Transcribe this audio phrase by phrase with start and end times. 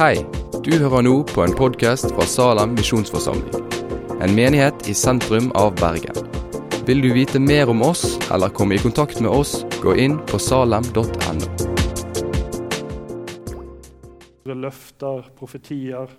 [0.00, 0.14] Hei,
[0.64, 3.66] du hører nå på en podkast fra Salem misjonsforsamling.
[4.24, 6.16] En menighet i sentrum av Bergen.
[6.88, 10.40] Vil du vite mer om oss eller komme i kontakt med oss, gå inn på
[10.40, 11.04] salem.no.
[14.48, 16.16] Løfter, profetier,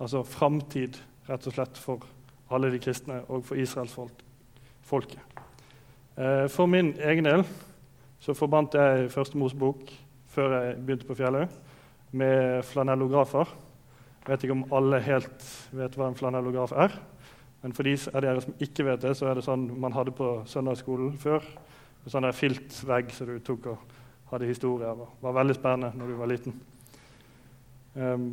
[0.00, 0.96] altså framtid,
[1.28, 2.08] rett og slett, for
[2.48, 4.28] alle de kristne og for Israels folk,
[4.80, 5.20] folket.
[6.16, 7.44] Eh, For min egen del
[8.16, 9.92] så forbandt jeg Første Mosebok
[10.32, 11.50] før jeg begynte på Fjelløy,
[12.10, 13.50] med flanellografer.
[14.20, 16.94] Jeg vet ikke om alle helt vet hva en flanellograf er.
[17.62, 20.14] Men for de av dere som ikke vet det, så er det sånn man hadde
[20.16, 21.44] på søndagsskolen før.
[22.04, 23.94] En sånn der filtvegg som du tok og
[24.32, 25.04] hadde historier av.
[25.04, 26.60] Det var veldig spennende når du var liten.
[27.94, 28.26] Um,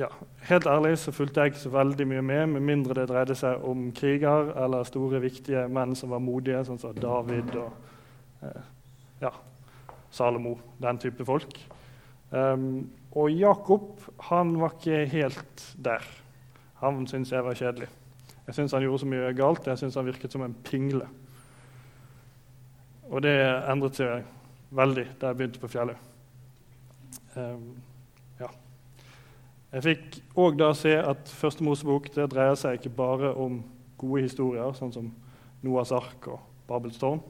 [0.00, 0.08] ja,
[0.48, 3.62] helt ærlig så fulgte jeg ikke så veldig mye med, med mindre det dreide seg
[3.62, 8.64] om kriger eller store, viktige menn som var modige, sånn som David og eh,
[9.22, 9.30] ja,
[10.10, 11.60] Salomo, den type folk.
[12.34, 16.02] Um, og Jakob han var ikke helt der.
[16.82, 17.88] Han syntes jeg var kjedelig.
[18.46, 19.66] Jeg syntes han gjorde så mye galt.
[19.66, 21.06] Jeg syntes han virket som en pingle.
[23.08, 23.36] Og det
[23.70, 24.24] endret seg
[24.74, 26.10] veldig da jeg begynte på fjellet.
[27.36, 27.76] Um,
[28.40, 28.50] ja.
[29.74, 33.62] Jeg fikk òg da se at Første Mosebok det dreier seg ikke bare om
[34.00, 35.10] gode historier, sånn som
[35.64, 37.22] Noas ark og Babels tårn,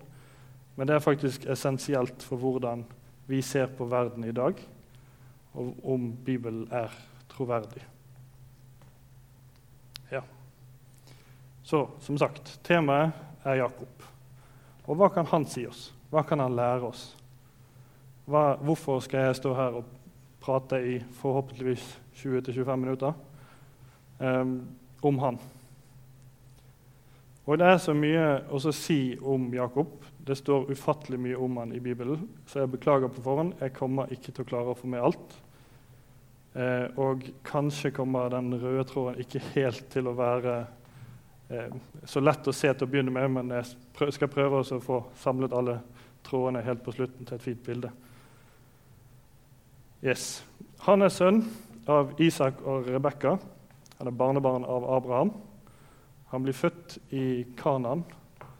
[0.74, 2.82] men det er faktisk essensielt for hvordan
[3.30, 4.58] vi ser på verden i dag,
[5.54, 6.92] om Bibelen er
[7.30, 7.82] troverdig.
[10.10, 10.22] Ja.
[11.62, 14.08] Så som sagt, temaet er Jakob.
[14.84, 15.88] Og hva kan han si oss?
[16.12, 17.08] Hva kan han lære oss?
[18.28, 19.88] Hva, hvorfor skal jeg stå her og
[20.44, 21.84] prate i forhåpentligvis
[22.20, 23.12] 20-25 minutter
[24.20, 24.58] um,
[25.02, 25.38] om han?
[27.44, 29.98] Og Det er så mye å si om Jakob.
[30.24, 33.52] Det står ufattelig mye om han i Bibelen, så jeg beklager på forhånd.
[33.60, 35.34] Jeg kommer ikke til å klare å få med alt.
[36.54, 40.52] Eh, og kanskje kommer den røde tråden ikke helt til å være
[41.50, 41.72] eh,
[42.06, 45.00] så lett å se til å begynne med, men jeg prøv, skal prøve å få
[45.18, 45.80] samlet alle
[46.24, 47.90] trådene helt på slutten til et fint bilde.
[50.04, 50.44] Yes.
[50.84, 51.42] Han er sønn
[51.90, 53.34] av Isak og Rebekka.
[53.98, 55.32] Han er barnebarn av Abraham.
[56.30, 58.04] Han blir født i Kanan,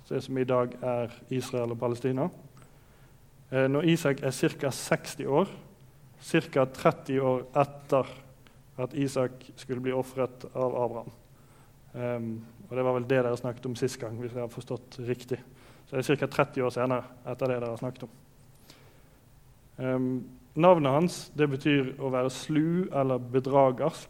[0.09, 2.27] som i dag er Israel og Palestina.
[3.53, 4.71] Eh, når Isak er ca.
[4.71, 5.51] 60 år,
[6.25, 6.67] ca.
[6.67, 8.07] 30 år etter
[8.77, 11.11] at Isak skulle bli ofret av Abraham.
[11.93, 14.17] Um, og Det var vel det dere snakket om sist gang.
[14.21, 15.39] hvis jeg har forstått riktig.
[15.87, 16.27] Så det er ca.
[16.27, 18.11] 30 år senere etter det dere har snakket om.
[19.77, 20.25] Um,
[20.55, 24.09] navnet hans det betyr å være slu eller bedragersk.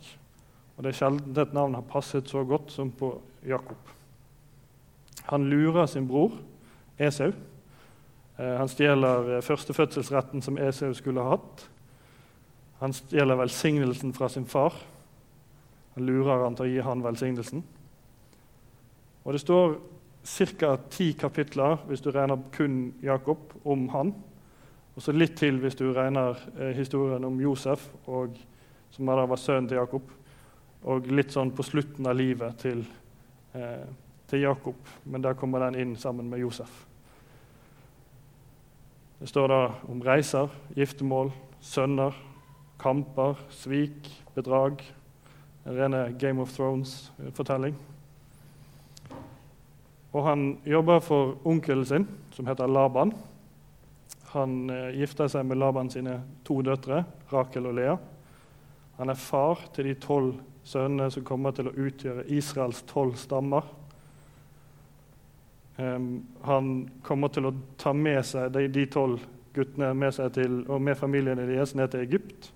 [0.76, 3.78] Og Det er sjelden et navn har passet så godt som på Jakob.
[5.24, 6.32] Han lurer sin bror
[6.98, 7.32] Esau.
[8.38, 11.69] Uh, han stjeler førstefødselsretten som Esau skulle ha hatt.
[12.80, 14.74] Han stjeler velsignelsen fra sin far.
[15.94, 17.62] Han lurer han til å gi han velsignelsen.
[19.24, 19.76] Og Det står
[20.58, 20.76] ca.
[20.90, 24.14] ti kapitler hvis du regner kun Jakob, om han.
[24.96, 28.36] Og så litt til hvis du regner eh, historien om Josef, og,
[28.91, 30.10] som da var sønnen til Jakob.
[30.84, 32.84] Og litt sånn på slutten av livet til,
[33.54, 33.86] eh,
[34.28, 36.84] til Jakob, men der kommer den inn sammen med Josef.
[39.20, 41.32] Det står da om reiser, giftermål,
[41.64, 42.14] sønner,
[42.84, 44.83] kamper, svik, bedrag.
[45.65, 47.75] En rene Game of Thrones-fortelling.
[50.12, 53.15] Og han jobber for onkelen sin, som heter Laban.
[54.34, 57.00] Han eh, gifter seg med Laban sine to døtre,
[57.33, 57.95] Rakel og Lea.
[58.99, 60.34] Han er far til de tolv
[60.65, 63.65] sønnene som kommer til å utgjøre Israels tolv stammer.
[65.77, 66.69] Um, han
[67.03, 69.25] kommer til å ta med seg de tolv
[69.55, 72.53] guttene med seg til, og med familiene deres ned til Egypt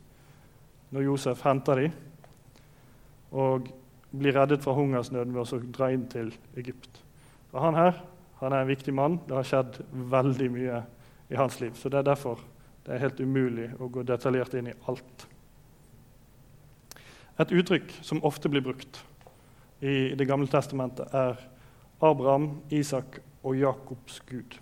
[0.95, 1.97] når Josef henter dem,
[3.33, 3.69] og
[4.09, 7.03] blir reddet fra hungersnøden ved å dra inn til Egypt.
[7.53, 7.99] Og han her
[8.39, 9.19] han er en viktig mann.
[9.27, 10.83] Det har skjedd veldig mye
[11.29, 11.75] i hans liv.
[11.75, 12.41] Så det er derfor
[12.87, 15.27] det er helt umulig å gå detaljert inn i alt.
[17.39, 19.03] Et uttrykk som ofte blir brukt
[19.79, 21.39] i Det gamle testamentet, er
[22.03, 24.57] Abraham, Isak og Jakobs Gud.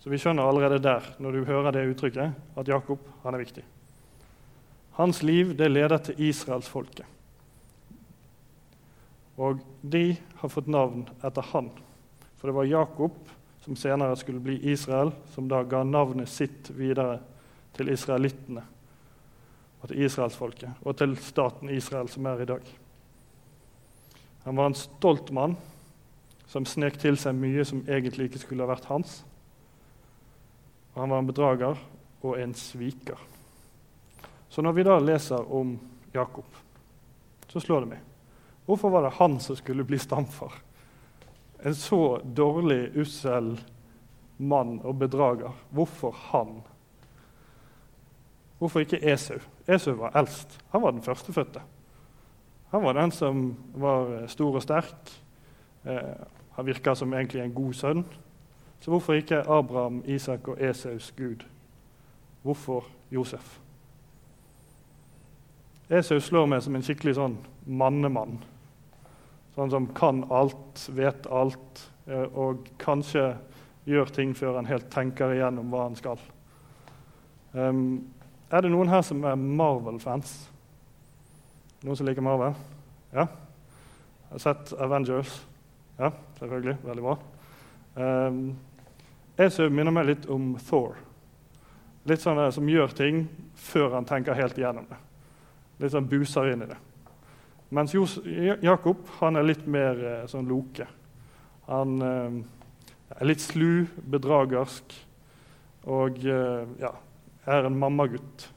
[0.00, 3.64] Så vi skjønner allerede der, når du hører det uttrykket, at Jakob han er viktig.
[4.98, 7.06] Hans liv det leder til israelsfolket.
[9.40, 11.70] Og de har fått navn etter han.
[12.36, 13.16] For det var Jakob,
[13.64, 17.20] som senere skulle bli Israel, som da ga navnet sitt videre
[17.76, 18.64] til israelittene
[19.80, 22.64] og til israelsfolket og til staten Israel, som er i dag.
[24.44, 25.56] Han var en stolt mann
[26.50, 29.20] som snek til seg mye som egentlig ikke skulle ha vært hans.
[30.94, 31.82] Og han var en bedrager
[32.20, 33.20] og en sviker.
[34.50, 35.76] Så når vi da leser om
[36.12, 36.46] Jakob,
[37.48, 38.00] så slår det meg.
[38.66, 40.52] Hvorfor var det han som skulle bli stamfar?
[41.62, 43.52] En så dårlig, ussel
[44.36, 45.54] mann og bedrager.
[45.70, 46.60] Hvorfor han?
[48.58, 49.38] Hvorfor ikke Esau?
[49.68, 50.58] Esau var eldst.
[50.72, 51.62] Han var den førstefødte.
[52.70, 55.14] Han var den som var stor og sterk.
[55.84, 58.04] Eh, han virka som egentlig en god sønn.
[58.80, 61.44] Så hvorfor ikke Abraham, Isak og Esaus gud?
[62.42, 63.60] Hvorfor Josef?
[65.90, 67.34] Esau slår meg som en skikkelig sånn
[67.66, 68.36] mannemann.
[69.56, 73.32] Sånn som kan alt, vet alt, eh, og kanskje
[73.90, 76.22] gjør ting før han helt tenker igjennom hva han skal.
[77.52, 78.06] Um,
[78.54, 80.36] er det noen her som er Marvel-fans?
[81.82, 82.54] Noen som liker Marvel?
[83.10, 83.26] Ja?
[83.26, 85.40] Jeg har sett Avengers.
[85.98, 86.76] Ja, selvfølgelig.
[86.86, 87.18] Veldig bra.
[87.98, 88.42] Um,
[89.40, 90.94] Esau minner meg litt om Thor.
[92.06, 93.24] Litt sånn som gjør ting
[93.58, 95.02] før han tenker helt igjennom det.
[95.80, 96.78] Litt sånn buser inn i det.
[97.70, 100.86] Mens Jakob han er litt mer eh, sånn loke.
[101.70, 102.40] Han eh,
[103.16, 104.96] er litt slu, bedragersk
[105.90, 106.90] og eh, ja,
[107.46, 108.48] er en mammagutt,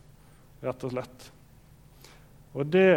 [0.65, 1.29] rett og slett.
[2.53, 2.89] Og det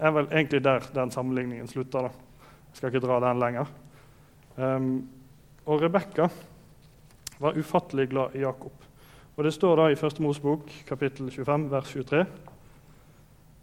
[0.00, 2.10] er vel egentlig der den sammenligningen slutter.
[2.10, 2.50] da.
[2.70, 3.72] Jeg skal ikke dra den lenger.
[4.56, 4.92] Um,
[5.66, 6.28] og Rebekka
[7.40, 8.72] var ufattelig glad i Jakob.
[9.36, 10.20] Og Det står da i 1.
[10.20, 12.24] Mosebok kapittel 25, vers 23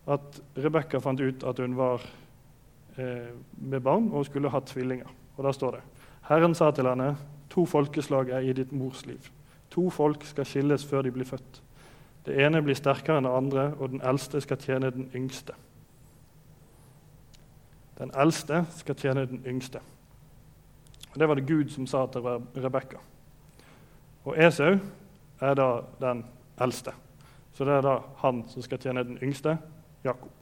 [0.07, 2.03] at Rebekka fant ut at hun var
[2.97, 5.09] eh, med barn og skulle ha tvillinger.
[5.37, 5.81] Og Da står det
[6.27, 7.15] Herren sa til henne,
[7.49, 9.29] to folkeslag er i ditt mors liv.
[9.69, 11.61] To folk skal skilles før de blir født.
[12.25, 15.53] Det ene blir sterkere enn det andre, og den eldste skal tjene den yngste.
[17.97, 19.79] Den eldste skal tjene den yngste.
[21.13, 22.21] Og Det var det Gud som sa til
[22.55, 22.99] Rebekka.
[24.25, 24.75] Og Esau
[25.41, 26.25] er da den
[26.61, 26.91] eldste.
[27.53, 29.57] Så det er da han som skal tjene den yngste,
[30.07, 30.33] Jakob.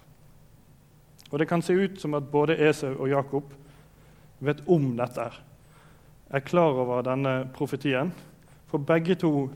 [1.31, 3.53] Og Det kan se ut som at både Esau og Jakob
[4.39, 5.25] vet om dette,
[6.29, 8.12] er klar over denne profetien.
[8.67, 9.50] For begge to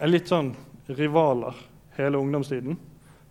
[0.00, 0.54] er litt sånn
[0.88, 1.56] rivaler
[1.96, 2.78] hele ungdomstiden.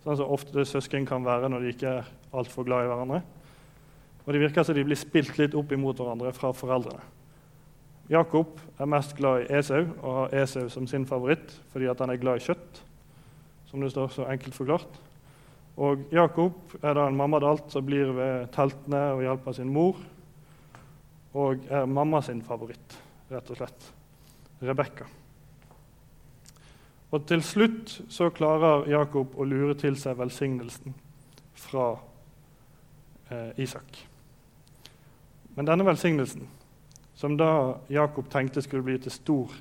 [0.04, 3.22] Sånn som ofte søsken kan være når de ikke er altfor glad i hverandre.
[4.26, 7.02] Og Det virker som de blir spilt litt opp imot hverandre fra foreldrene.
[8.10, 12.22] Jakob er mest glad i Esau og har Esau som sin favoritt fordi han er
[12.22, 12.82] glad i kjøtt.
[13.66, 15.00] som det står så enkelt forklart.
[15.76, 20.00] Og Jakob er da en mammadalt som blir ved teltene og hjelper sin mor.
[21.36, 22.96] Og er mamma sin favoritt,
[23.28, 23.88] rett og slett.
[24.64, 25.04] Rebekka.
[27.12, 30.96] Og til slutt så klarer Jakob å lure til seg velsignelsen
[31.60, 31.90] fra
[33.30, 34.00] eh, Isak.
[35.56, 36.48] Men denne velsignelsen
[37.16, 37.50] som da
[37.88, 39.52] Jakob tenkte skulle bli til stor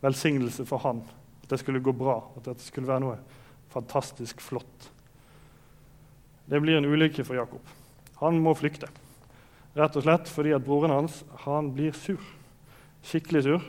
[0.00, 1.04] velsignelse for han.
[1.44, 3.20] At det skulle gå bra, at det skulle være noe
[3.72, 4.90] fantastisk flott.
[6.50, 7.62] Det blir en ulykke for Jakob.
[8.20, 8.90] Han må flykte.
[9.78, 12.20] Rett og slett fordi at broren hans han blir sur.
[13.06, 13.66] Skikkelig sur.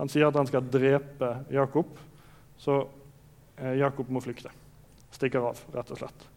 [0.00, 1.96] Han sier at han skal drepe Jakob,
[2.58, 2.82] så
[3.56, 4.50] eh, Jakob må flykte.
[5.14, 6.28] Stikker av, rett og slett.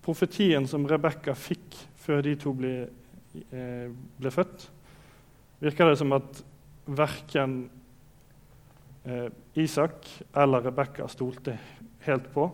[0.00, 2.74] Profetien som Rebekka fikk før de to ble
[3.30, 4.64] Eh, ble født,
[5.62, 6.40] virker det som at
[6.90, 7.60] verken
[9.06, 9.28] eh,
[9.62, 11.54] Isak eller Rebekka stolte
[12.08, 12.48] helt på,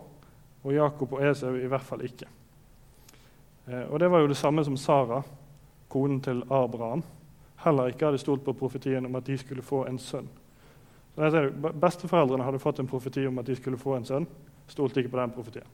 [0.66, 2.26] og Jakob og Esau i hvert fall ikke.
[3.66, 5.22] Eh, og Det var jo det samme som Sara,
[5.88, 7.02] konen til Abraham,
[7.64, 10.28] heller ikke hadde stolt på profetien om at de skulle få en sønn.
[11.14, 14.26] Så det, Besteforeldrene hadde fått en profeti om at de skulle få en sønn.
[14.68, 15.70] Stolte ikke på den profetien.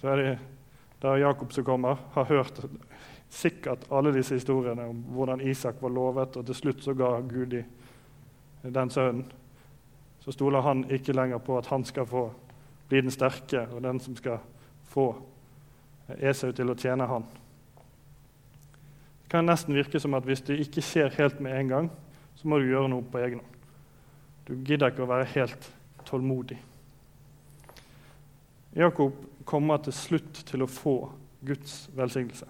[0.00, 0.38] Så er det
[1.02, 2.60] da Jakob som kommer, har hørt
[3.30, 7.54] sikkert alle disse historiene om hvordan Isak var lovet, og til slutt så ga Gud
[7.54, 7.64] i
[8.62, 9.24] den sønnen.
[10.20, 12.30] Så stoler han ikke lenger på at han skal få
[12.90, 14.40] bli den sterke og den som skal
[14.90, 15.12] få
[16.18, 17.26] Esau til å tjene han.
[19.22, 21.90] Det kan nesten virke som at hvis det ikke skjer helt med en gang,
[22.34, 23.58] så må du gjøre noe på egen hånd.
[24.48, 25.68] Du gidder ikke å være helt
[26.08, 26.58] tålmodig.
[28.74, 29.14] Jakob
[29.46, 30.96] kommer til slutt til å få
[31.46, 32.48] Guds velsignelse.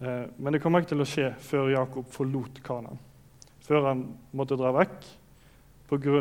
[0.00, 2.98] Eh, men det kommer ikke til å skje før Jakob forlot Kanan.
[3.66, 4.02] Før han
[4.36, 5.06] måtte dra vekk
[5.88, 6.18] pga.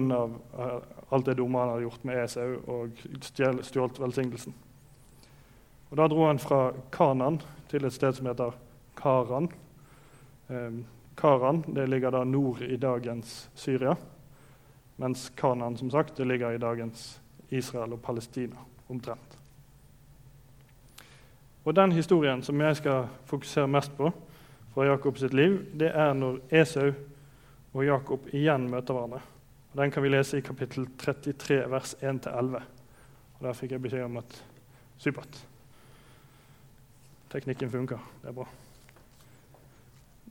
[0.59, 0.79] Eh,
[1.09, 3.05] alt det dumme han hadde gjort med Esau og
[3.61, 4.53] stjålet velsignelsen.
[5.89, 8.51] Og Da dro han fra Kanan til et sted som heter
[8.97, 9.49] Karan.
[10.49, 10.71] Eh,
[11.17, 13.95] Karan det ligger da nord i dagens Syria,
[14.97, 18.55] mens Kanan som sagt, det ligger i dagens Israel og Palestina
[18.89, 19.37] omtrent.
[21.65, 24.11] Og Den historien som jeg skal fokusere mest på
[24.73, 26.91] fra Jakob sitt liv, det er når Esau
[27.73, 29.21] og Jakob igjen møter hverandre.
[29.75, 32.61] Den kan vi lese i kapittel 33, vers 1-11.
[33.35, 34.37] Og der fikk jeg beskjed om at
[34.97, 35.39] supert.
[37.33, 37.99] Teknikken funker.
[38.21, 38.45] Det er bra.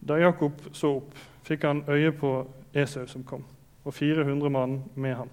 [0.01, 1.13] Da Jakob så opp,
[1.45, 2.33] fikk han øye på
[2.73, 3.45] Esau som kom,
[3.85, 5.31] og 400 mann med ham.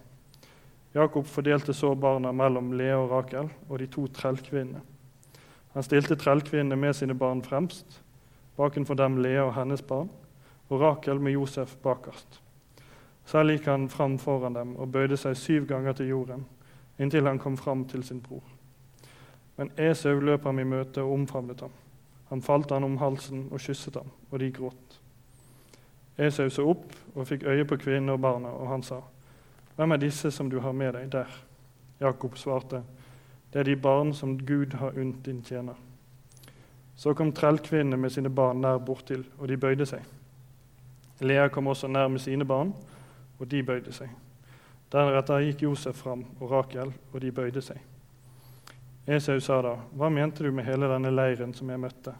[0.93, 4.83] Jakob fordelte så barna mellom Lea og Rakel og de to trellkvinnene.
[5.71, 8.01] Han stilte trellkvinnene med sine barn fremst,
[8.59, 10.11] bakenfor dem Lea og hennes barn,
[10.67, 12.41] og Rakel med Josef bakerst.
[13.31, 16.41] Selv gikk han fram foran dem og bøyde seg syv ganger til jorden,
[16.99, 18.43] inntil han kom fram til sin bror.
[19.55, 21.71] Men Esau løp ham i møte og omfavnet ham.
[22.27, 24.99] Han falt han om halsen og kysset ham, og de gråt.
[26.17, 28.99] Esau så opp og fikk øye på kvinnene og barna, og han sa,
[29.75, 31.43] 'Hvem er disse som du har med deg der?'
[32.01, 32.83] Jakob svarte,
[33.53, 35.79] 'Det er de barn som Gud har unnt din tjener.'
[36.95, 40.01] Så kom trellkvinnene med sine barn nær bortil, og de bøyde seg.
[41.21, 42.73] Lea kom også nær med sine barn,
[43.41, 44.09] og de bøyde seg.
[44.91, 47.79] Deretter gikk Josef fram og Rakel, og de bøyde seg.
[49.07, 52.13] Esau sa da, 'Hva mente du med hele denne leiren som jeg møtte?'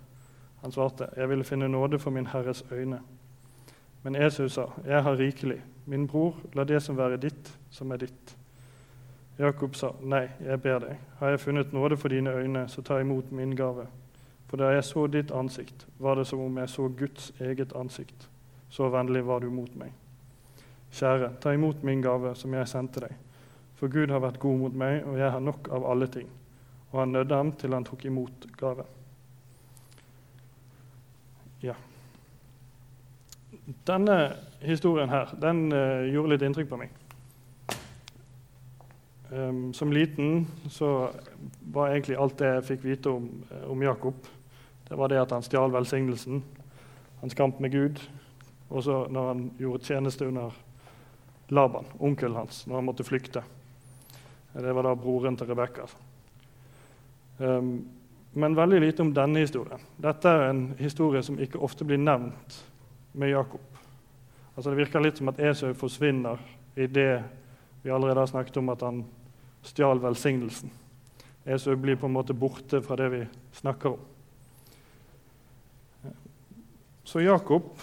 [0.61, 3.01] Han svarte, 'Jeg ville finne nåde for min Herres øyne.'
[4.03, 5.61] Men Esau sa, 'Jeg har rikelig.
[5.85, 8.37] Min bror, la det som være ditt, som er ditt.'
[9.39, 10.97] Jakob sa, 'Nei, jeg ber deg.
[11.19, 13.87] Har jeg funnet nåde for dine øyne, så ta imot min gave.'
[14.47, 18.29] For da jeg så ditt ansikt, var det som om jeg så Guds eget ansikt.
[18.69, 19.93] Så vennlig var du mot meg.
[20.91, 23.15] Kjære, ta imot min gave som jeg sendte deg.
[23.79, 26.27] For Gud har vært god mot meg, og jeg har nok av alle ting.
[26.91, 28.89] Og han nødde ham til han tok imot gaven.
[31.63, 31.73] Ja.
[33.87, 34.17] Denne
[34.61, 36.97] historien her, den uh, gjorde litt inntrykk på meg.
[39.31, 41.07] Um, som liten så
[41.71, 44.27] var egentlig alt det jeg fikk vite om, uh, om Jakob,
[44.89, 46.43] det var det at han stjal velsignelsen.
[47.21, 48.01] hans kamp med Gud.
[48.69, 50.51] Og så når han gjorde tjeneste under
[51.51, 53.43] Laban, onkelen hans, når han måtte flykte.
[54.53, 55.87] Det var da broren til Rebekka.
[57.37, 57.73] Um,
[58.33, 59.79] men veldig lite om denne historien.
[59.99, 62.61] Dette er en historie som ikke ofte blir nevnt
[63.11, 63.63] med Jakob.
[64.55, 66.39] Altså Det virker litt som at Esau forsvinner
[66.75, 67.23] i det
[67.81, 69.03] vi allerede har snakket om at han
[69.65, 70.71] stjal velsignelsen.
[71.45, 73.25] Esau blir på en måte borte fra det vi
[73.59, 73.99] snakker om.
[77.03, 77.73] Så Jakob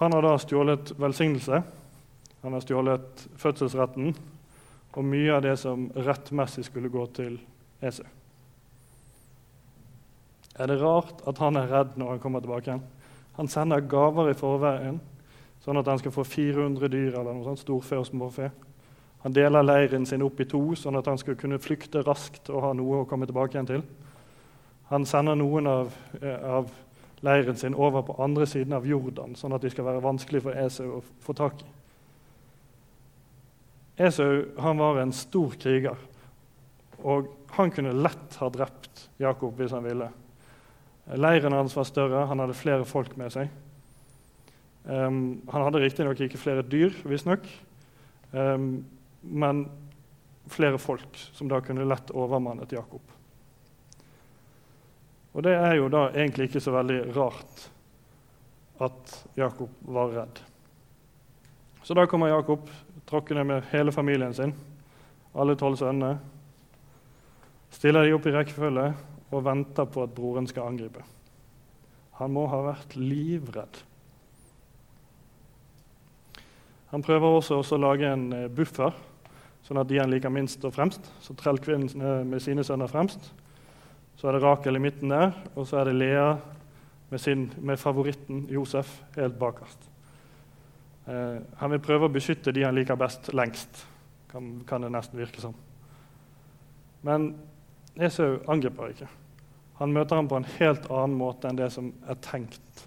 [0.00, 1.62] han har da stjålet velsignelse.
[2.42, 4.14] Han har stjålet fødselsretten
[4.92, 7.38] og mye av det som rettmessig skulle gå til
[7.82, 8.08] Esau.
[10.60, 12.68] Er det rart at han er redd når han kommer tilbake?
[12.68, 12.82] igjen?
[13.38, 15.00] Han sender gaver i forveien,
[15.64, 18.50] sånn at han skal få 400 dyr eller noe sånt, storfe og småfe.
[19.22, 22.64] Han deler leiren sin opp i to, sånn at han skal kunne flykte raskt og
[22.66, 23.84] ha noe å komme tilbake igjen til.
[24.90, 26.68] Han sender noen av, eh, av
[27.22, 30.52] leiren sin over på andre siden av Jordan, sånn at de skal være vanskelig for
[30.52, 31.81] Esau å få tak i.
[33.96, 35.98] Esau han var en stor kriger,
[37.02, 40.08] og han kunne lett ha drept Jakob hvis han ville.
[41.18, 43.50] Leiren hans var større, han hadde flere folk med seg.
[44.84, 47.44] Um, han hadde riktignok ikke flere dyr, visstnok,
[48.32, 48.82] um,
[49.22, 49.66] men
[50.50, 53.02] flere folk som da kunne lett overmannet Jakob.
[55.32, 57.68] Og det er jo da egentlig ikke så veldig rart
[58.82, 60.40] at Jakob var redd.
[61.82, 62.68] Så da kommer Jakob
[63.12, 64.54] tråkkende med hele familien sin,
[65.36, 66.16] alle tolv sønnene.
[67.72, 68.86] Stiller de opp i rekkefølge
[69.32, 71.04] og venter på at broren skal angripe.
[72.20, 73.80] Han må ha vært livredd.
[76.92, 78.92] Han prøver også å lage en eh, buffer,
[79.64, 81.08] sånn at de han liker minst, og fremst.
[81.24, 83.30] Så trellkvinnen med sine sønner fremst.
[84.20, 86.26] Så er det Rakel i midten der, og så er det Lea
[87.08, 89.91] med, sin, med favoritten Josef helt bakerst.
[91.06, 93.86] Eh, han vil prøve å beskytte de han liker best, lengst,
[94.30, 95.56] kan, kan det nesten virke som.
[97.02, 97.32] Men
[97.98, 99.08] Esau angriper ikke.
[99.80, 102.86] Han møter ham på en helt annen måte enn det som er tenkt.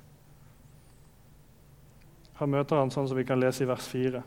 [2.40, 4.22] Han møter ham sånn som vi kan lese i vers 4.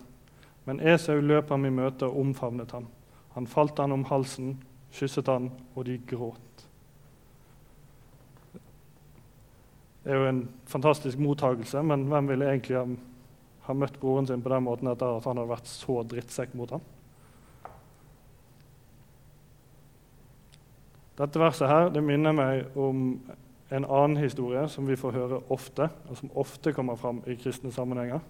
[0.69, 2.89] Men Esau løp ham i møte og omfavnet ham.
[3.37, 4.57] Han falt han om halsen,
[4.93, 6.65] kysset han, og de gråt.
[10.05, 12.85] Det er jo en fantastisk mottagelse, men hvem ville egentlig ha,
[13.69, 16.73] ha møtt broren sin på den måten etter at han hadde vært så drittsekk mot
[16.77, 16.87] ham?
[21.19, 23.07] Dette verset her, det minner meg om
[23.75, 27.73] en annen historie som vi får høre ofte, og som ofte kommer fram i kristne
[27.75, 28.23] sammenhenger.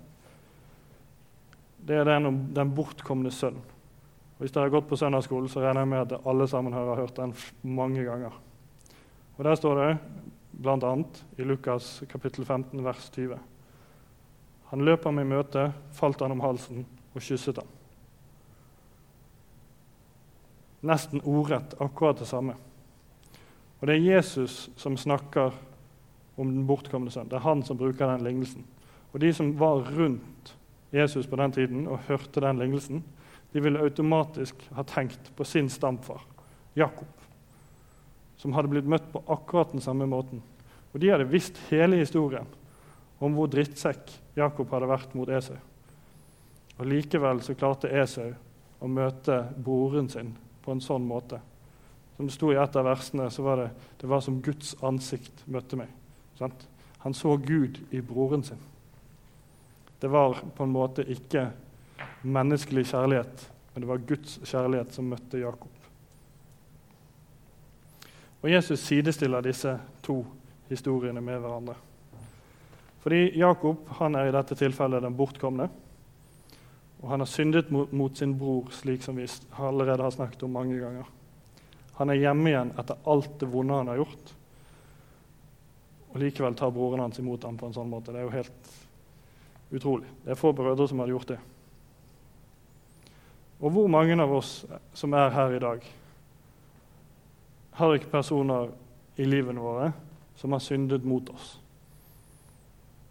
[1.78, 3.60] Det er den om den bortkomne sønn.
[4.38, 7.16] Hvis dere har gått på søndagsskolen, så regner jeg med at alle sammen har hørt
[7.18, 8.34] den mange ganger.
[9.36, 9.98] Og Der står det
[10.58, 10.92] bl.a.
[11.38, 13.38] i Lukas kapittel 15, vers 20.
[14.70, 16.84] Han løp ham i møte, falt han om halsen
[17.14, 17.68] og kysset ham.
[20.80, 22.54] nesten ordrett akkurat det samme.
[23.80, 25.54] Og det er Jesus som snakker
[26.38, 27.28] om den bortkomne sønn.
[27.30, 28.64] Det er han som bruker den lignelsen.
[29.12, 30.54] Og de som var rundt
[30.94, 33.02] Jesus på den tiden og hørte den lignelsen,
[33.52, 36.20] de ville automatisk ha tenkt på sin stamfar,
[36.76, 37.08] Jakob,
[38.36, 40.42] som hadde blitt møtt på akkurat den samme måten.
[40.92, 42.46] Og de hadde visst hele historien
[43.18, 45.56] om hvor drittsekk Jakob hadde vært mot Esau.
[46.78, 48.30] Og Likevel så klarte Esau
[48.78, 51.40] å møte broren sin på en sånn måte.
[52.16, 53.68] Som det sto i et av versene, så var det
[54.00, 55.90] det var som Guds ansikt møtte meg.
[56.38, 56.66] Sant?
[57.02, 58.60] Han så Gud i broren sin.
[59.98, 61.48] Det var på en måte ikke
[62.22, 65.74] menneskelig kjærlighet, men det var Guds kjærlighet som møtte Jakob.
[68.42, 70.20] Og Jesus sidestiller disse to
[70.68, 71.74] historiene med hverandre.
[73.02, 75.68] Fordi Jakob han er i dette tilfellet den bortkomne.
[76.98, 80.56] Og han har syndet mot, mot, sin bror, slik som vi allerede har snakket om
[80.56, 81.06] mange ganger.
[82.00, 84.32] Han er hjemme igjen etter alt det vonde han har gjort.
[86.08, 88.14] Og likevel tar broren hans imot ham på en sånn måte.
[88.14, 88.74] Det er jo helt
[89.70, 90.10] utrolig.
[90.24, 91.38] Det er få brødre som hadde gjort det.
[93.58, 94.52] Og hvor mange av oss
[94.94, 95.86] som er her i dag,
[97.78, 98.72] har ikke personer
[99.18, 99.92] i livene våre
[100.38, 101.58] som har syndet mot oss?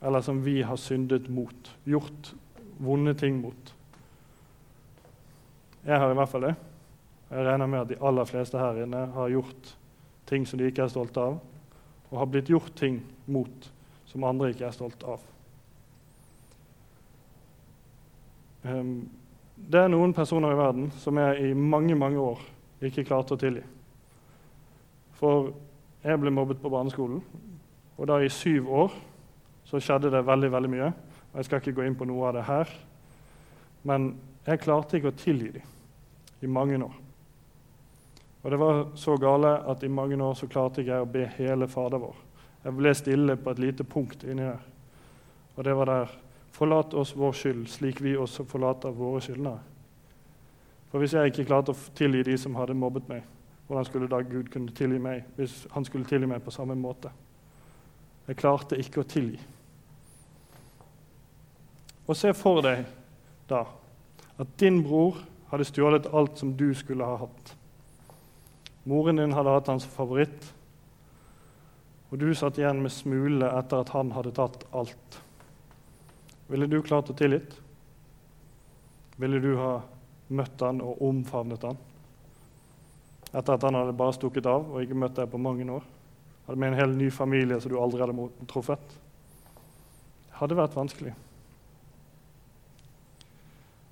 [0.02, 2.34] Eller som vi har syndet mot, gjort
[2.78, 3.74] vonde ting mot?
[5.88, 6.56] Jeg har i hvert fall det.
[7.32, 9.72] Jeg regner med at de aller fleste her inne har gjort
[10.28, 11.40] ting som de ikke er stolte av,
[12.12, 13.72] og har blitt gjort ting mot
[14.08, 15.24] som andre ikke er stolte av.
[18.68, 19.08] Um,
[19.58, 22.44] det er noen personer i verden som jeg i mange mange år
[22.84, 23.64] ikke klarte å tilgi.
[25.18, 25.52] For
[26.04, 27.24] jeg ble mobbet på barneskolen,
[27.98, 28.98] og da i syv år
[29.68, 30.92] så skjedde det veldig veldig mye.
[31.32, 32.72] Og Jeg skal ikke gå inn på noe av det her,
[33.84, 34.14] men
[34.48, 36.96] jeg klarte ikke å tilgi dem i mange år.
[38.44, 41.26] Og det var så gale at i mange år så klarte ikke jeg å be
[41.36, 42.16] hele Fader vår.
[42.64, 44.64] Jeg ble stille på et lite punkt inni der.
[45.58, 46.16] Og det var der
[46.58, 49.60] Forlat oss vår skyld, slik vi også forlater våre skyldnere.
[50.90, 53.28] For hvis jeg ikke klarte å tilgi de som hadde mobbet meg,
[53.68, 57.12] hvordan skulle da Gud kunne tilgi meg hvis han skulle tilgi meg på samme måte?
[58.26, 59.38] Jeg klarte ikke å tilgi.
[62.08, 62.86] Og se for deg
[63.50, 63.66] da
[64.38, 65.20] at din bror
[65.52, 67.54] hadde stjålet alt som du skulle ha hatt.
[68.88, 70.54] Moren din hadde hatt hans favoritt,
[72.08, 75.20] og du satt igjen med smulene etter at han hadde tatt alt.
[76.48, 77.58] Ville du klart å tilgitt?
[79.20, 79.74] Ville du ha
[80.32, 81.80] møtt han og omfavnet han?
[83.34, 85.84] Etter at han hadde bare stukket av og ikke møtt deg på mange år?
[86.48, 89.00] Hadde med en hel ny familie som du aldri hadde truffet?
[90.30, 91.16] Det hadde vært vanskelig.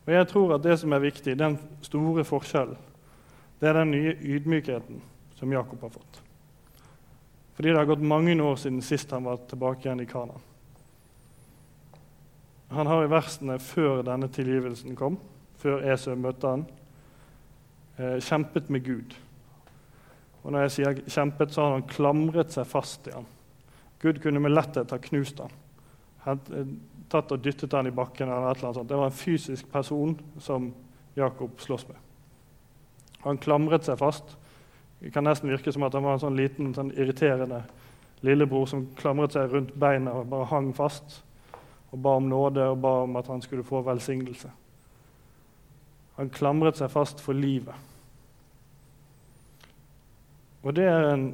[0.06, 2.78] Og jeg tror at det som er viktig, den store forskjellen,
[3.60, 5.02] det er den nye ydmykheten
[5.40, 6.22] som Jakob har fått.
[7.56, 10.36] Fordi det har gått mange år siden sist han var tilbake igjen i Kana.
[12.76, 15.18] Han har i versene før denne tilgivelsen kom,
[15.62, 16.66] før Esau møtte han,
[17.98, 19.16] eh, kjempet med Gud.
[20.44, 23.26] Og når jeg sier kjempet, så har han klamret seg fast i han.
[24.00, 25.56] Gud kunne med letthet ha knust han.
[27.10, 28.30] Tatt og dyttet han i bakken.
[28.30, 28.90] eller et sånt.
[28.90, 30.74] Det var en fysisk person som
[31.16, 31.98] Jakob slåss med.
[33.20, 34.38] Han klamret seg fast.
[35.00, 37.64] Det kan nesten virke som at han var en sånn liten, sånn irriterende
[38.26, 41.22] lillebror som klamret seg rundt beina og bare hang fast
[41.92, 44.50] og ba om nåde og ba om at han skulle få velsignelse.
[46.16, 47.76] Han klamret seg fast for livet.
[50.66, 51.28] Og det er en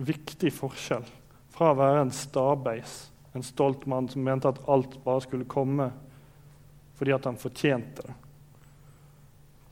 [0.00, 1.04] viktig forskjell
[1.52, 5.90] fra å være en stabeis en stolt mann som mente at alt bare skulle komme
[6.94, 8.14] fordi at han fortjente det.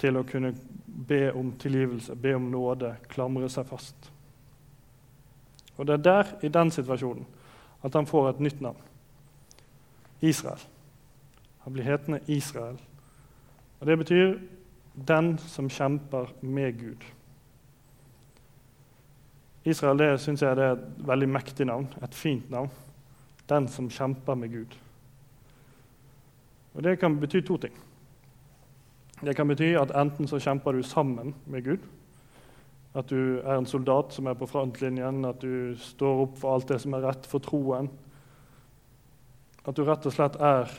[0.01, 0.55] Til å kunne
[0.87, 4.09] be om tilgivelse, be om nåde, klamre seg fast.
[5.77, 7.27] Og Det er der, i den situasjonen,
[7.85, 8.81] at han får et nytt navn.
[10.21, 10.59] Israel.
[11.65, 12.81] Han blir hetende Israel.
[13.81, 14.39] Og Det betyr
[15.07, 17.05] 'den som kjemper med Gud'.
[19.65, 22.71] Israel det synes jeg det er et veldig mektig navn, et fint navn
[23.51, 24.77] den som kjemper med Gud.
[26.75, 27.75] Og Det kan bety to ting.
[29.21, 31.83] Det kan bety at enten så kjemper du sammen med Gud,
[32.95, 36.69] at du er en soldat som er på frontlinjen, at du står opp for alt
[36.69, 37.91] det som er rett for troen.
[39.67, 40.73] At du rett og slett er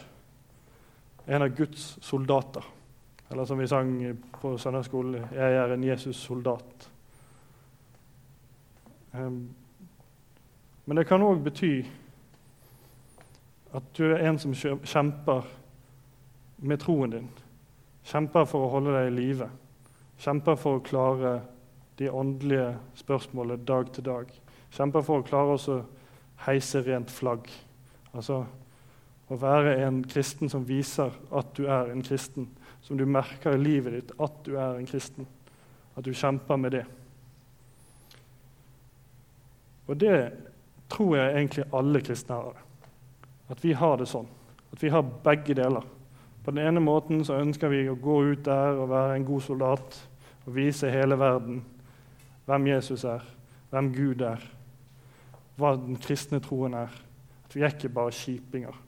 [1.27, 2.65] en av Guds soldater.
[3.31, 6.89] Eller som vi sang på søndagsskolen, 'Jeg er en Jesus-soldat'.
[9.13, 9.49] Um,
[10.85, 11.85] men det kan òg bety
[13.71, 15.47] at du er en som kjemper
[16.61, 17.29] med troen din.
[18.07, 19.47] Kjemper for å holde deg i live.
[20.21, 21.33] Kjemper for å klare
[22.01, 24.31] de åndelige spørsmålene dag til dag.
[24.73, 25.77] Kjemper for å klare å
[26.45, 27.47] heise rent flagg.
[28.11, 28.43] Altså
[29.31, 32.49] å være en kristen som viser at du er en kristen.
[32.81, 35.27] Som du merker i livet ditt at du er en kristen.
[35.95, 36.83] At du kjemper med det.
[39.87, 40.17] Og det
[40.91, 42.59] tror jeg egentlig alle kristne har.
[43.51, 44.29] At vi har det sånn.
[44.71, 45.83] At vi har begge deler.
[46.41, 49.43] På den ene måten så ønsker vi å gå ut der og være en god
[49.45, 49.97] soldat
[50.47, 51.59] og vise hele verden
[52.47, 53.21] hvem Jesus er,
[53.69, 54.41] hvem Gud er,
[55.59, 56.95] hva den kristne troen er.
[57.45, 58.79] At vi er ikke bare kjipinger.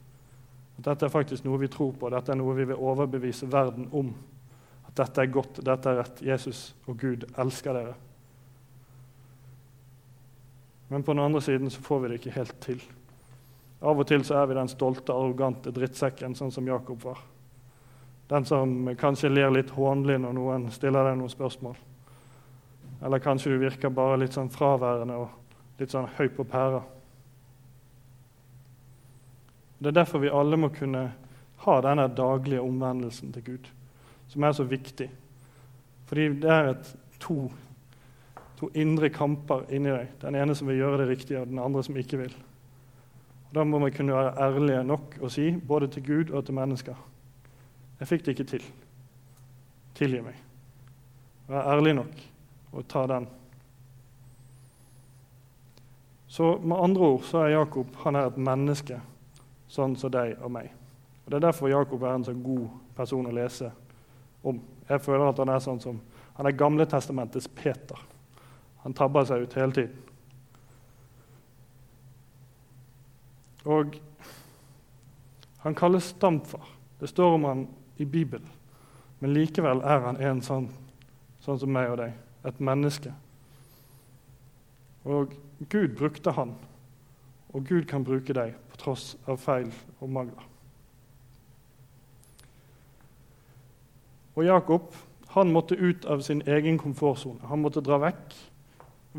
[0.79, 3.91] At dette er faktisk noe vi tror på, dette er noe vi vil overbevise verden
[3.93, 4.09] om.
[4.87, 6.25] At dette er godt, dette er rett.
[6.25, 7.93] Jesus og Gud elsker dere.
[10.89, 12.81] Men på den andre siden så får vi det ikke helt til.
[13.83, 17.19] Av og til så er vi den stolte, arrogante drittsekken, sånn som Jakob var.
[18.31, 21.75] Den som kanskje ler litt hånlig når noen stiller deg noen spørsmål.
[23.03, 26.79] Eller kanskje du virker bare litt sånn fraværende og litt sånn høy på pæra.
[29.83, 31.03] Det er derfor vi alle må kunne
[31.65, 33.67] ha denne daglige omvendelsen til Gud,
[34.31, 35.09] som er så viktig.
[36.07, 37.49] Fordi det er et, to,
[38.59, 40.15] to indre kamper inni deg.
[40.23, 42.35] Den ene som vil gjøre det riktige, og den andre som ikke vil.
[43.53, 46.95] Da må vi kunne være ærlige nok og si, både til Gud og til mennesker
[48.03, 48.63] jeg fikk det ikke til.
[49.95, 50.35] Tilgi meg.
[51.47, 52.23] Vær ærlig nok
[52.73, 53.27] og ta den.
[56.27, 58.97] Så med andre ord så er Jakob han er et menneske
[59.71, 60.67] sånn som deg og meg.
[61.23, 63.71] Og Det er derfor Jakob er en så god person å lese
[64.43, 64.59] om.
[64.89, 66.01] Jeg føler at Han er sånn som,
[66.35, 67.99] han er Gamle testamentets Peter.
[68.83, 69.95] Han tabber seg ut hele tiden.
[73.63, 73.95] Og
[75.63, 76.67] han kalles stamfar.
[76.99, 78.49] Det står om han i Bibelen.
[79.19, 80.67] Men likevel er han en sånn,
[81.39, 83.13] sånn som meg og deg, et menneske.
[85.07, 85.31] Og
[85.71, 86.51] Gud brukte han,
[87.55, 89.71] og Gud kan bruke deg på tross av feil
[90.01, 90.49] og mangler.
[94.33, 94.91] Og Jakob
[95.33, 97.39] han måtte ut av sin egen komfortsone.
[97.49, 98.35] Han måtte dra vekk.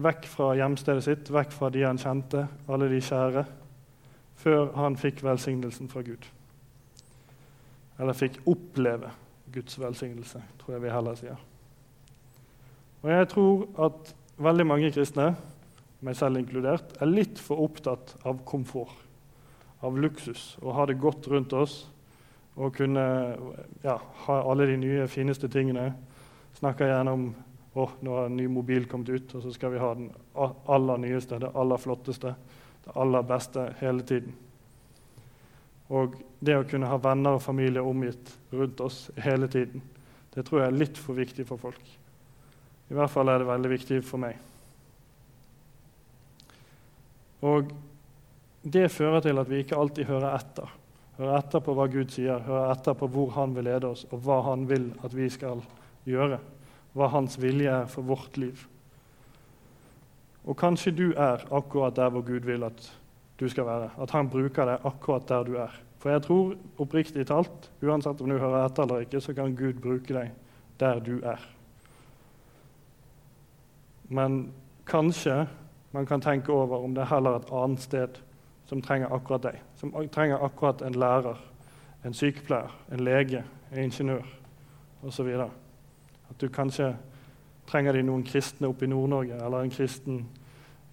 [0.05, 3.45] Vekk fra hjemstedet sitt, vekk fra de han kjente, alle de kjære,
[4.41, 6.27] før han fikk velsignelsen fra Gud.
[7.99, 9.13] Eller fikk oppleve
[9.55, 11.41] Guds velsignelse, tror jeg vi heller sier.
[13.05, 15.35] Og jeg tror at veldig mange kristne,
[16.05, 18.97] meg selv inkludert, er litt for opptatt av komfort,
[19.85, 21.83] av luksus, å ha det godt rundt oss
[22.55, 23.05] og kunne
[23.83, 25.89] ja, ha alle de nye, fineste tingene.
[26.57, 27.25] Snakker gjerne om
[27.75, 30.11] å, nå har en ny mobil kommet ut, og så skal vi ha den
[30.71, 32.35] aller nyeste, det aller flotteste,
[32.85, 34.35] det aller beste hele tiden.
[35.93, 39.83] Og det å kunne ha venner og familie omgitt rundt oss hele tiden,
[40.35, 41.85] det tror jeg er litt for viktig for folk.
[42.91, 44.39] I hvert fall er det veldig viktig for meg.
[47.45, 47.71] Og
[48.65, 50.71] det fører til at vi ikke alltid hører etter.
[51.19, 54.25] Hører etter på hva Gud sier, hører etter på hvor Han vil lede oss, og
[54.25, 55.61] hva Han vil at vi skal
[56.09, 56.41] gjøre.
[56.95, 58.65] Hva Hans vilje er for vårt liv.
[60.45, 62.91] Og kanskje du er akkurat der hvor Gud vil at
[63.41, 63.91] du skal være.
[64.03, 65.73] At han bruker deg akkurat der du er.
[65.99, 69.81] For jeg tror oppriktig talt, uansett om du hører etter eller ikke, så kan Gud
[69.81, 70.35] bruke deg
[70.81, 71.41] der du er.
[74.09, 74.53] Men
[74.87, 75.47] kanskje
[75.95, 78.21] man kan tenke over om det er heller et annet sted
[78.69, 79.59] som trenger akkurat deg.
[79.81, 81.41] Som trenger akkurat en lærer,
[82.05, 84.27] en sykepleier, en lege, en ingeniør
[85.03, 85.29] osv.
[86.31, 86.97] At du kanskje
[87.67, 90.25] trenger de noen kristne oppe i Nord-Norge, eller en kristen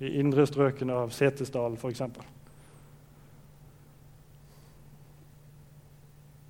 [0.01, 2.01] i indre strøkene av Setesdal f.eks.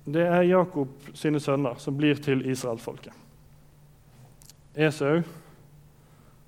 [0.04, 3.14] Det er Jakob sine sønner som blir til israelfolket.
[4.74, 5.20] Esau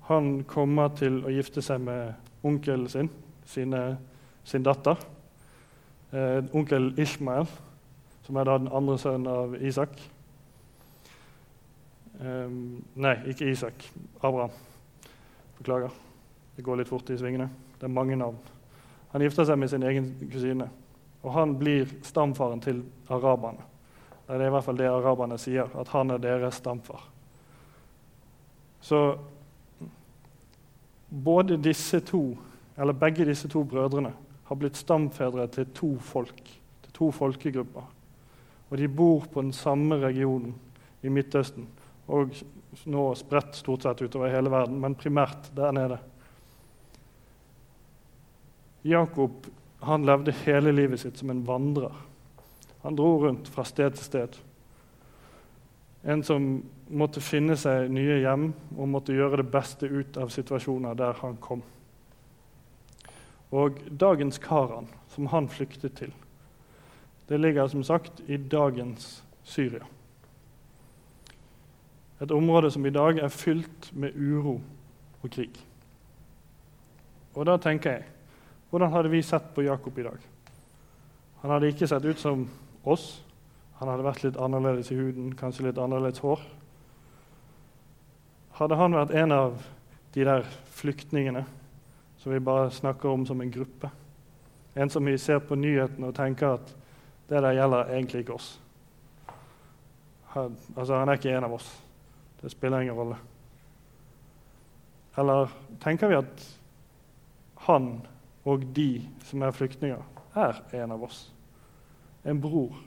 [0.09, 2.13] han kommer til å gifte seg med
[2.45, 3.09] onkelen sin,
[3.49, 3.97] sine,
[4.45, 4.99] sin datter.
[6.13, 7.47] Eh, onkel Ishmael,
[8.25, 9.97] som er da den andre sønnen av Isak.
[12.19, 12.49] Eh,
[12.93, 13.85] nei, ikke Isak.
[14.21, 14.51] Abraham.
[15.57, 15.91] Beklager.
[16.55, 17.49] Det går litt fort i svingene.
[17.79, 18.37] Det er mange navn.
[19.11, 20.67] Han gifter seg med sin egen kusine,
[21.23, 23.63] og han blir stamfaren til araberne.
[24.27, 27.03] Det er i hvert fall det araberne sier, at han er deres stamfar.
[28.81, 28.99] Så
[31.09, 32.37] både disse to,
[32.77, 34.11] eller begge disse to brødrene
[34.45, 36.41] har blitt stamfedre til to folk,
[36.83, 37.87] til to folkegrupper.
[38.69, 40.55] Og de bor på den samme regionen
[41.03, 41.67] i Midtøsten,
[42.07, 42.33] og
[42.85, 45.99] nå spredt stort sett utover hele verden, men primært der nede.
[48.85, 49.47] Jakob
[49.85, 51.93] han levde hele livet sitt som en vandrer.
[52.85, 54.37] Han dro rundt fra sted til sted.
[56.05, 56.45] En som
[56.93, 61.37] måtte finne seg nye hjem og måtte gjøre det beste ut av situasjoner der han
[61.41, 61.63] kom.
[63.55, 66.13] Og dagens Karan, som han flyktet til,
[67.25, 69.85] det ligger som sagt i dagens Syria.
[72.21, 74.59] Et område som i dag er fylt med uro
[75.21, 75.57] og krig.
[77.35, 78.11] Og da tenker jeg
[78.69, 80.17] hvordan hadde vi sett på Jakob i dag?
[81.41, 82.47] Han hadde ikke sett ut som
[82.83, 83.21] oss.
[83.79, 86.41] Han hadde vært litt annerledes i huden, kanskje litt annerledes hår.
[88.55, 89.59] Hadde han vært en av
[90.15, 91.43] de der flyktningene
[92.19, 93.91] som vi bare snakker om som en gruppe?
[94.75, 96.75] En som vi ser på nyhetene og tenker at
[97.29, 98.49] det der gjelder egentlig ikke oss.
[100.35, 101.69] Han, altså, han er ikke en av oss.
[102.45, 103.15] Det spiller ingen rolle.
[105.17, 105.49] Eller
[105.81, 106.43] tenker vi at
[107.65, 107.87] han
[108.45, 110.03] og de som er flyktninger,
[110.37, 111.23] er en av oss?
[112.21, 112.77] En bror,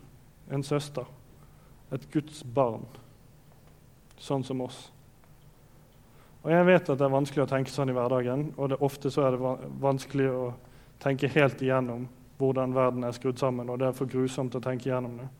[0.47, 1.11] en søster,
[1.91, 2.87] et Guds barn,
[4.23, 4.93] sånn som oss.
[6.45, 9.11] Og Jeg vet at det er vanskelig å tenke sånn i hverdagen, og det, ofte
[9.11, 10.49] så er det vanskelig å
[11.03, 12.07] tenke helt igjennom
[12.39, 15.33] hvordan verden er skrudd sammen, og det er for grusomt å tenke igjennom det.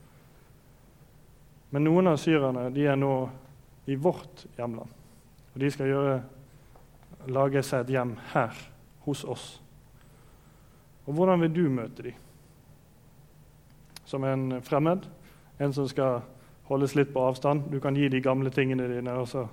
[1.71, 3.29] Men noen av syrerne de er nå
[3.89, 4.91] i vårt hjemland,
[5.55, 6.17] og de skal gjøre,
[7.33, 8.57] lage seg et hjem her
[9.07, 9.47] hos oss.
[11.09, 12.19] Og hvordan vil du møte dem?
[14.09, 15.07] Som en fremmed?
[15.61, 16.21] En som skal
[16.69, 17.71] holdes litt på avstand?
[17.73, 19.47] Du kan gi de gamle tingene dine og så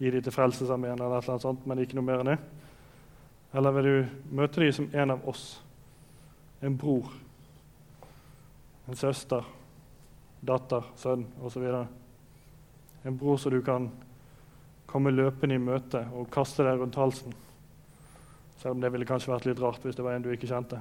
[0.00, 2.38] gi de til Frelsesarmeen, eller et sånt, men ikke noe mer enn det.
[3.52, 5.60] Eller vil du møte dem som en av oss?
[6.62, 7.10] En bror,
[8.88, 9.44] en søster,
[10.40, 11.68] datter, sønn osv.
[13.04, 13.90] En bror som du kan
[14.86, 17.34] komme løpende i møte og kaste deg rundt halsen.
[18.60, 20.78] Selv om det ville kanskje vært litt rart hvis det var en du ikke kjente.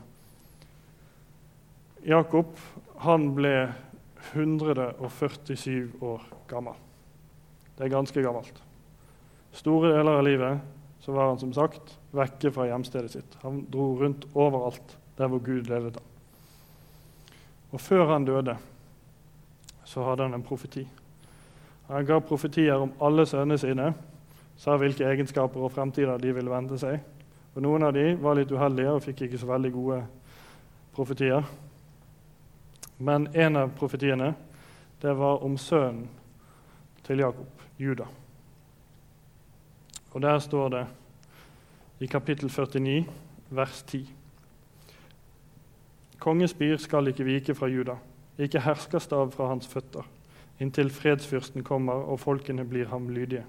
[2.06, 2.54] Jakob
[3.06, 3.56] han ble
[4.34, 6.78] 147 år gammel.
[7.78, 8.62] Det er ganske gammelt.
[9.58, 13.38] Store deler av livet så var han som sagt vekke fra hjemstedet sitt.
[13.42, 16.08] Han dro rundt overalt der hvor Gud ledet ham.
[17.72, 18.58] Og før han døde,
[19.88, 20.86] så hadde han en profeti.
[21.92, 23.90] Han ga profetier om alle sønnene sine,
[24.56, 27.02] sa hvilke egenskaper og fremtider de ville vente seg.
[27.52, 29.98] Og Noen av de var litt uheldige og fikk ikke så veldig gode
[30.96, 31.44] profetier.
[33.04, 34.32] Men en av profetiene
[35.02, 36.08] det var om sønnen
[37.04, 38.08] til Jakob, Juda.
[40.14, 40.86] Og Der står det
[42.00, 43.06] i kapittel 49,
[43.50, 44.08] vers 10.
[46.20, 47.98] Kongespir skal ikke vike fra Juda,
[48.38, 50.06] ikke herskerstav fra hans føtter,
[50.62, 53.46] inntil fredsfyrsten kommer og folkene blir ham lydige.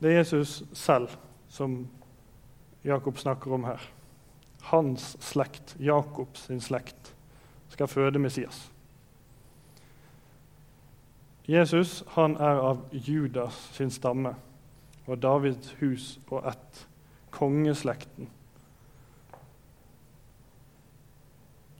[0.00, 1.08] Det er Jesus selv
[1.48, 1.88] som
[2.84, 3.82] Jakob snakker om her.
[4.62, 7.14] Hans slekt, Jakobs sin slekt,
[7.68, 8.72] skal føde Messias.
[11.48, 14.34] Jesus han er av Judas sin stamme
[15.06, 16.86] og Davids hus og ett,
[17.30, 18.28] kongeslekten.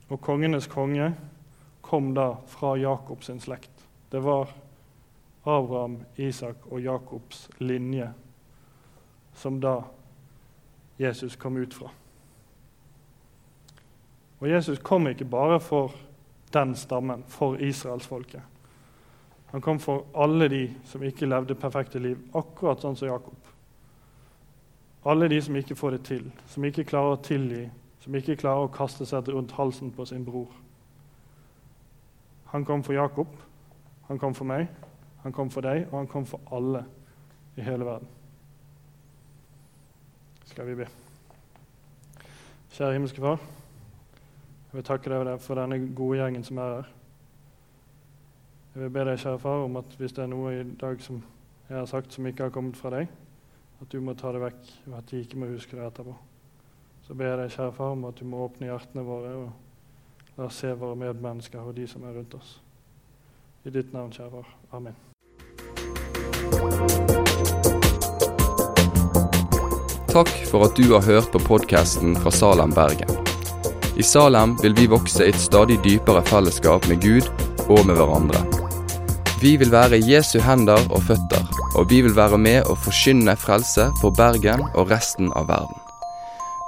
[0.09, 1.13] Og kongenes konge
[1.81, 3.85] kom da fra Jakobs slekt.
[4.09, 4.49] Det var
[5.43, 8.09] Abraham, Isak og Jakobs linje
[9.33, 9.83] som da
[10.97, 11.89] Jesus kom ut fra.
[14.39, 15.93] Og Jesus kom ikke bare for
[16.53, 18.41] den stammen, for israelsfolket.
[19.51, 23.37] Han kom for alle de som ikke levde perfekte liv, akkurat sånn som Jakob.
[25.07, 27.63] Alle de som ikke får det til, som ikke klarer å tilgi,
[28.09, 30.49] som ikke klarer å kaste seg rundt halsen på sin bror.
[32.49, 33.35] Han kom for Jakob,
[34.07, 34.63] han kom for meg,
[35.21, 36.81] han kom for deg, og han kom for alle
[37.53, 38.09] i hele verden.
[40.49, 40.87] Skal vi be.
[42.73, 43.43] Kjære himmelske Far.
[44.71, 46.89] Jeg vil takke deg for denne gode gjengen som er her.
[48.73, 51.21] Jeg vil be deg, kjære far, om at hvis det er noe i dag som
[51.67, 53.13] jeg har sagt som ikke har kommet fra deg,
[53.83, 56.17] at du må ta det vekk, og at de ikke må huske det etterpå.
[57.09, 60.45] Så ber jeg deg, kjære far, om at du må åpne hjertene våre og la
[60.45, 62.51] oss se våre medmennesker og de som er rundt oss.
[63.65, 64.51] I ditt navn, kjære far.
[64.77, 64.93] Amen.
[70.13, 73.09] Takk for at du har hørt på podkasten fra Salem, Bergen.
[73.97, 77.25] I Salem vil vi vokse i et stadig dypere fellesskap med Gud
[77.65, 78.45] og med hverandre.
[79.41, 81.41] Vi vil være Jesu hender og føtter,
[81.73, 85.88] og vi vil være med og forkynne frelse for Bergen og resten av verden.